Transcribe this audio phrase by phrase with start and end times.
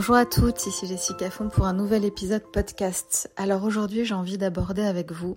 [0.00, 3.30] Bonjour à toutes, ici Jessica Font pour un nouvel épisode podcast.
[3.36, 5.36] Alors aujourd'hui j'ai envie d'aborder avec vous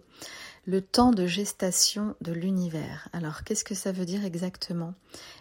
[0.66, 3.10] le temps de gestation de l'univers.
[3.12, 4.94] Alors qu'est-ce que ça veut dire exactement?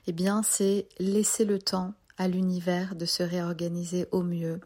[0.09, 4.59] Eh bien c'est laisser le temps à l'univers de se réorganiser au mieux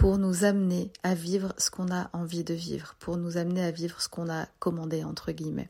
[0.00, 3.70] pour nous amener à vivre ce qu'on a envie de vivre, pour nous amener à
[3.70, 5.68] vivre ce qu'on a commandé entre guillemets.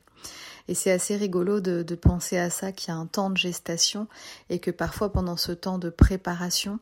[0.69, 4.07] Et c'est assez rigolo de, penser à ça, qu'il y a un temps de gestation
[4.49, 6.79] et que parfois pendant ce temps de préparation,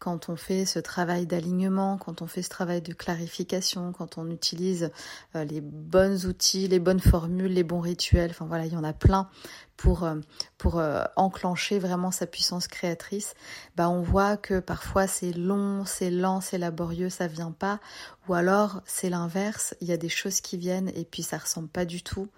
[0.00, 4.28] quand on fait ce travail d'alignement, quand on fait ce travail de clarification, quand on
[4.28, 4.90] utilise
[5.36, 8.82] euh, les bons outils, les bonnes formules, les bons rituels, enfin voilà, il y en
[8.82, 9.30] a plein
[9.78, 10.16] pour, euh,
[10.58, 13.34] pour euh, enclencher vraiment sa puissance créatrice,
[13.76, 17.80] bah on voit que parfois c'est long, c'est lent, c'est laborieux, ça vient pas,
[18.28, 21.68] ou alors c'est l'inverse, il y a des choses qui viennent et puis ça ressemble
[21.68, 22.28] pas du tout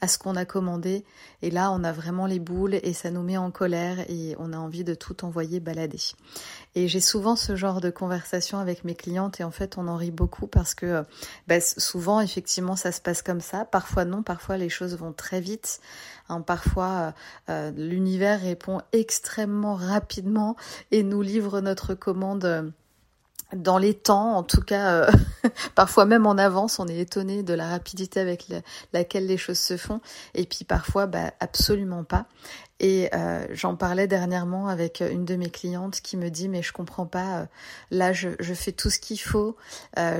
[0.00, 1.04] à ce qu'on a commandé.
[1.42, 4.52] Et là, on a vraiment les boules et ça nous met en colère et on
[4.52, 6.00] a envie de tout envoyer balader.
[6.74, 9.96] Et j'ai souvent ce genre de conversation avec mes clientes et en fait, on en
[9.96, 11.04] rit beaucoup parce que
[11.48, 13.64] bah, souvent, effectivement, ça se passe comme ça.
[13.64, 15.80] Parfois non, parfois les choses vont très vite.
[16.28, 17.12] Hein, parfois, euh,
[17.50, 20.56] euh, l'univers répond extrêmement rapidement
[20.92, 22.72] et nous livre notre commande
[23.54, 25.10] dans les temps, en tout cas, euh,
[25.74, 28.46] parfois même en avance, on est étonné de la rapidité avec
[28.92, 30.00] laquelle les choses se font,
[30.34, 32.26] et puis parfois, bah, absolument pas.
[32.80, 36.72] Et euh, j'en parlais dernièrement avec une de mes clientes qui me dit mais je
[36.72, 37.46] comprends pas, euh,
[37.90, 39.56] là je, fais tout ce qu'il faut,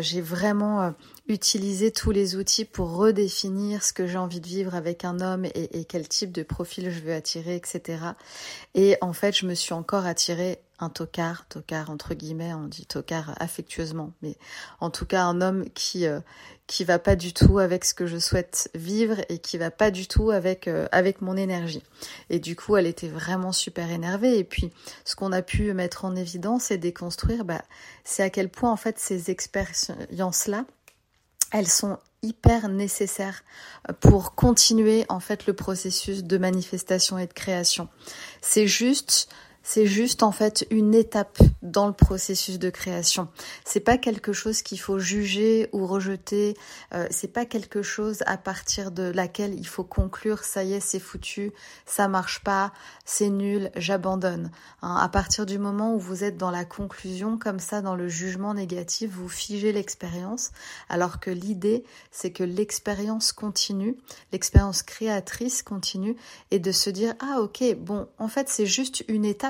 [0.01, 0.95] j'ai vraiment
[1.27, 5.47] utilisé tous les outils pour redéfinir ce que j'ai envie de vivre avec un homme
[5.47, 7.99] et, quel type de profil je veux attirer, etc.
[8.75, 12.87] Et en fait je me suis encore attirée un tocard, tocard entre guillemets, on dit
[12.87, 14.37] tocard affectueusement, mais
[14.81, 16.21] en tout cas un homme qui euh,
[16.67, 19.91] qui va pas du tout avec ce que je souhaite vivre et qui va pas
[19.91, 21.83] du tout avec euh, avec mon énergie.
[22.31, 24.39] Et coup, elle était vraiment super énervée.
[24.39, 24.71] Et puis,
[25.05, 27.63] ce qu'on a pu mettre en évidence et déconstruire, bah,
[28.05, 30.65] c'est à quel point en fait ces expériences là,
[31.53, 33.43] elles sont hyper nécessaires
[34.01, 37.89] pour continuer en fait le processus de manifestation et de création.
[38.43, 39.29] C'est juste
[39.63, 43.29] c'est juste en fait une étape dans le processus de création.
[43.65, 46.57] C'est pas quelque chose qu'il faut juger ou rejeter.
[46.95, 50.45] Euh, c'est pas quelque chose à partir de laquelle il faut conclure.
[50.45, 51.53] Ça y est, c'est foutu,
[51.87, 52.73] ça marche pas,
[53.05, 54.51] c'est nul, j'abandonne.
[54.83, 58.09] Hein, à partir du moment où vous êtes dans la conclusion, comme ça, dans le
[58.09, 60.51] jugement négatif, vous figez l'expérience.
[60.89, 63.97] Alors que l'idée, c'est que l'expérience continue,
[64.33, 66.17] l'expérience créatrice continue,
[66.51, 69.50] et de se dire ah ok bon en fait c'est juste une étape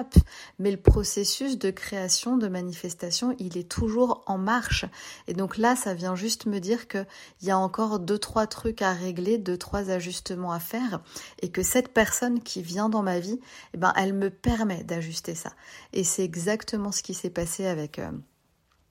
[0.58, 4.84] mais le processus de création, de manifestation, il est toujours en marche.
[5.28, 7.06] Et donc là, ça vient juste me dire qu'il
[7.42, 11.00] y a encore deux, trois trucs à régler, deux, trois ajustements à faire,
[11.42, 13.40] et que cette personne qui vient dans ma vie,
[13.74, 15.52] eh ben, elle me permet d'ajuster ça.
[15.92, 17.98] Et c'est exactement ce qui s'est passé avec...
[17.98, 18.10] Euh,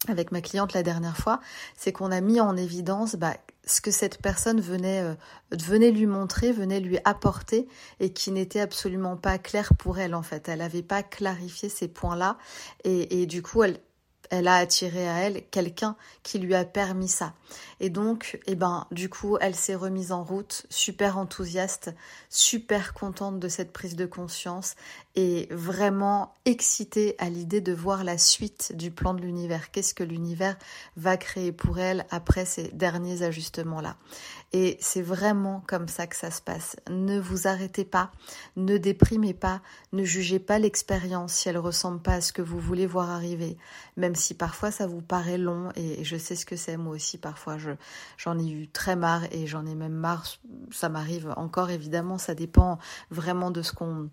[0.07, 1.41] avec ma cliente la dernière fois,
[1.75, 5.13] c'est qu'on a mis en évidence bah, ce que cette personne venait, euh,
[5.51, 7.67] venait lui montrer, venait lui apporter
[7.99, 10.49] et qui n'était absolument pas clair pour elle en fait.
[10.49, 12.37] Elle n'avait pas clarifié ces points-là
[12.83, 13.79] et, du coup elle,
[14.29, 17.33] elle a attiré à elle quelqu'un qui lui a permis ça.
[17.79, 21.91] Et donc, eh ben, du coup, elle s'est remise en route, super enthousiaste,
[22.29, 24.75] super contente de cette prise de conscience
[25.51, 29.71] vraiment excitée à l'idée de voir la suite du plan de l'univers.
[29.71, 30.57] Qu'est-ce que l'univers
[30.97, 33.97] va créer pour elle après ces derniers ajustements-là?
[34.51, 36.75] Et c'est vraiment comme ça que ça se passe.
[36.89, 38.11] Ne vous arrêtez pas,
[38.55, 39.61] ne déprimez pas,
[39.93, 43.57] ne jugez pas l'expérience si elle ressemble pas à ce que vous voulez voir arriver,
[43.95, 47.17] même si parfois ça vous paraît long et je sais ce que c'est moi aussi
[47.17, 47.71] parfois je
[48.17, 50.25] j'en ai eu très marre et j'en ai même marre
[50.71, 52.79] ça m'arrive encore évidemment ça dépend
[53.11, 54.09] vraiment de ce qu'on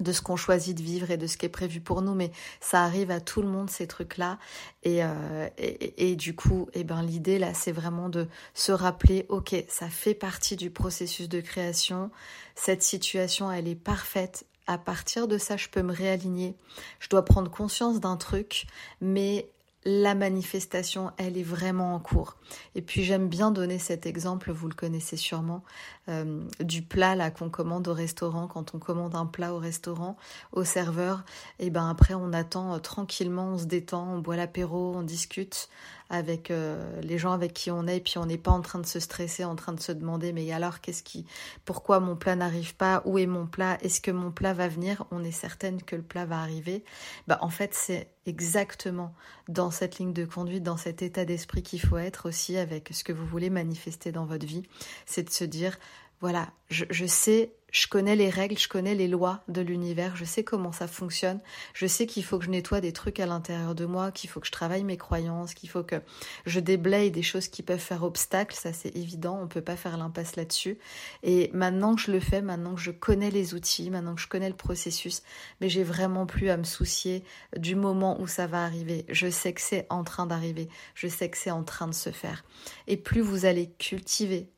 [0.00, 2.30] de ce qu'on choisit de vivre et de ce qui est prévu pour nous, mais
[2.60, 4.38] ça arrive à tout le monde ces trucs-là.
[4.82, 9.26] Et, euh, et, et, du coup, eh ben, l'idée là, c'est vraiment de se rappeler,
[9.28, 12.10] ok, ça fait partie du processus de création.
[12.54, 14.46] Cette situation, elle est parfaite.
[14.66, 16.56] À partir de ça, je peux me réaligner.
[16.98, 18.66] Je dois prendre conscience d'un truc,
[19.00, 19.48] mais
[19.88, 22.34] la manifestation, elle est vraiment en cours.
[22.74, 25.62] Et puis j'aime bien donner cet exemple, vous le connaissez sûrement,
[26.08, 28.48] euh, du plat là qu'on commande au restaurant.
[28.48, 30.16] Quand on commande un plat au restaurant,
[30.50, 31.24] au serveur,
[31.60, 35.68] et ben après on attend euh, tranquillement, on se détend, on boit l'apéro, on discute
[36.10, 38.78] avec euh, les gens avec qui on est, et puis on n'est pas en train
[38.78, 41.26] de se stresser, en train de se demander mais alors qu'est-ce qui,
[41.64, 45.04] pourquoi mon plat n'arrive pas, où est mon plat, est-ce que mon plat va venir,
[45.10, 46.84] on est certaine que le plat va arriver.
[47.26, 49.14] Bah en fait c'est exactement
[49.48, 53.04] dans cette ligne de conduite, dans cet état d'esprit qu'il faut être aussi avec ce
[53.04, 54.62] que vous voulez manifester dans votre vie,
[55.06, 55.78] c'est de se dire
[56.20, 60.44] voilà, je, sais, je connais les règles, je connais les lois de l'univers, je sais
[60.44, 61.40] comment ça fonctionne,
[61.74, 64.40] je sais qu'il faut que je nettoie des trucs à l'intérieur de moi, qu'il faut
[64.40, 66.00] que je travaille mes croyances, qu'il faut que
[66.46, 69.98] je déblaye des choses qui peuvent faire obstacle, ça c'est évident, on peut pas faire
[69.98, 70.78] l'impasse là-dessus.
[71.22, 74.28] Et maintenant que je le fais, maintenant que je connais les outils, maintenant que je
[74.28, 75.22] connais le processus,
[75.60, 77.24] mais j'ai vraiment plus à me soucier
[77.58, 79.04] du moment où ça va arriver.
[79.10, 82.10] Je sais que c'est en train d'arriver, je sais que c'est en train de se
[82.10, 82.42] faire.
[82.86, 84.48] Et plus vous allez cultiver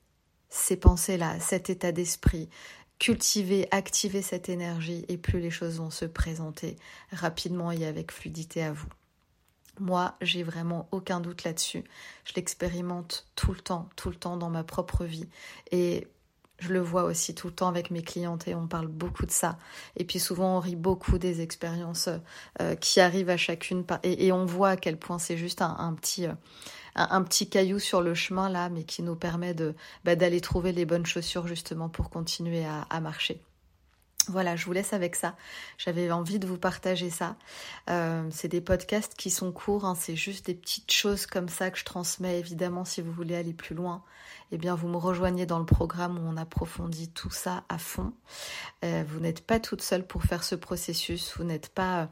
[0.49, 2.49] ces pensées-là, cet état d'esprit,
[2.99, 6.77] cultiver, activer cette énergie et plus les choses vont se présenter
[7.13, 8.89] rapidement et avec fluidité à vous.
[9.81, 11.85] Moi, j'ai vraiment aucun doute là-dessus.
[12.25, 15.29] Je l'expérimente tout le temps, tout le temps dans ma propre vie.
[15.71, 16.09] Et
[16.59, 19.31] je le vois aussi tout le temps avec mes clientes et on parle beaucoup de
[19.31, 19.59] ça.
[19.97, 22.09] Et puis souvent on rit beaucoup des expériences
[22.61, 26.27] euh, qui arrivent à chacune et, on voit à quel point c'est juste un, petit
[26.27, 26.33] euh,
[26.95, 29.75] un, petit caillou sur le chemin là, mais qui nous permet de
[30.05, 33.41] bah, d'aller trouver les bonnes chaussures justement pour continuer à, marcher.
[34.29, 35.37] Voilà, je vous laisse avec ça.
[35.79, 37.37] J'avais envie de vous partager ça.
[37.91, 39.95] Euh, c'est des podcasts qui sont courts, hein.
[39.95, 42.39] c'est juste des petites choses comme ça que je transmets.
[42.39, 44.03] Évidemment, si vous voulez aller plus loin,
[44.53, 48.13] eh bien, vous me rejoignez dans le programme où on approfondit tout ça à fond.
[48.85, 51.35] Euh, vous n'êtes pas toute seule pour faire ce processus.
[51.37, 52.09] Vous n'êtes pas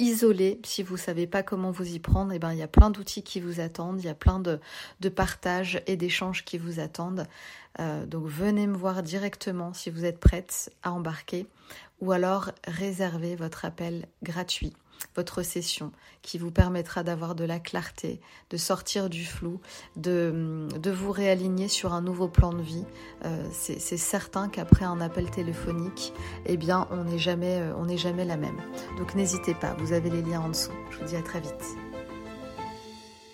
[0.00, 2.68] isolé, si vous ne savez pas comment vous y prendre, eh ben, il y a
[2.68, 4.58] plein d'outils qui vous attendent, il y a plein de,
[5.00, 7.26] de partages et d'échanges qui vous attendent.
[7.78, 11.46] Euh, donc venez me voir directement si vous êtes prête à embarquer
[12.00, 14.72] ou alors réservez votre appel gratuit
[15.16, 15.92] votre session
[16.22, 18.20] qui vous permettra d'avoir de la clarté,
[18.50, 19.60] de sortir du flou,
[19.96, 22.84] de, de vous réaligner sur un nouveau plan de vie.
[23.24, 26.12] Euh, c'est certain qu'après un appel téléphonique,
[26.46, 28.60] eh bien, on n'est jamais, euh, on jamais la même.
[28.98, 30.72] Donc n'hésitez pas, vous avez les liens en dessous.
[30.90, 31.89] Je vous dis à très vite.